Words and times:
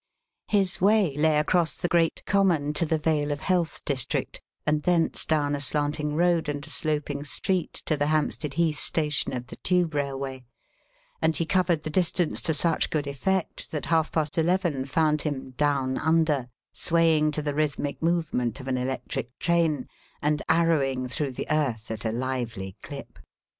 His 0.47 0.81
way 0.81 1.15
lay 1.15 1.37
across 1.37 1.77
the 1.77 1.87
great 1.87 2.23
common 2.25 2.73
to 2.73 2.87
the 2.87 2.97
Vale 2.97 3.31
of 3.31 3.41
Health 3.41 3.85
district, 3.85 4.41
and 4.65 4.81
thence 4.81 5.27
down 5.27 5.53
a 5.53 5.61
slanting 5.61 6.15
road 6.15 6.49
and 6.49 6.65
a 6.65 6.71
sloping 6.71 7.23
street 7.23 7.73
to 7.85 7.95
the 7.95 8.07
Hampstead 8.07 8.55
Heath 8.55 8.79
Station 8.79 9.31
of 9.31 9.45
the 9.45 9.57
Tube 9.57 9.93
Railway, 9.93 10.43
and 11.21 11.37
he 11.37 11.45
covered 11.45 11.83
the 11.83 11.91
distance 11.91 12.41
to 12.41 12.53
such 12.55 12.89
good 12.89 13.05
effect 13.05 13.69
that 13.69 13.85
half 13.93 14.11
past 14.11 14.39
eleven 14.39 14.85
found 14.85 15.21
him 15.21 15.51
"down 15.51 15.99
under," 15.99 16.49
swaying 16.73 17.29
to 17.33 17.43
the 17.43 17.53
rhythmic 17.53 18.01
movement 18.01 18.59
of 18.59 18.67
an 18.67 18.79
electric 18.79 19.37
train 19.37 19.87
and 20.19 20.41
arrowing 20.49 21.07
through 21.07 21.33
the 21.33 21.45
earth 21.51 21.91
at 21.91 22.05
a 22.05 22.11
lively 22.11 22.75
clip. 22.81 23.19